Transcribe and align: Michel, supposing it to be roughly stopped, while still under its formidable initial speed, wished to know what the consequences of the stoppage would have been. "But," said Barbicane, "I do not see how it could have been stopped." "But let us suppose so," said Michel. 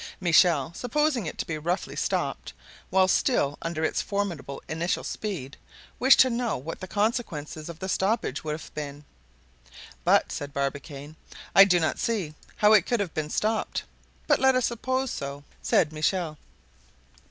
Michel, 0.19 0.73
supposing 0.73 1.27
it 1.27 1.37
to 1.37 1.45
be 1.45 1.59
roughly 1.59 1.95
stopped, 1.95 2.53
while 2.89 3.07
still 3.07 3.59
under 3.61 3.83
its 3.83 4.01
formidable 4.01 4.59
initial 4.67 5.03
speed, 5.03 5.57
wished 5.99 6.19
to 6.21 6.29
know 6.31 6.57
what 6.57 6.79
the 6.79 6.87
consequences 6.87 7.69
of 7.69 7.77
the 7.77 7.87
stoppage 7.87 8.43
would 8.43 8.53
have 8.59 8.73
been. 8.73 9.05
"But," 10.03 10.31
said 10.31 10.55
Barbicane, 10.55 11.17
"I 11.53 11.65
do 11.65 11.79
not 11.79 11.99
see 11.99 12.33
how 12.55 12.73
it 12.73 12.87
could 12.87 12.99
have 12.99 13.13
been 13.13 13.29
stopped." 13.29 13.83
"But 14.25 14.39
let 14.39 14.55
us 14.55 14.65
suppose 14.65 15.11
so," 15.11 15.43
said 15.61 15.93
Michel. 15.93 16.39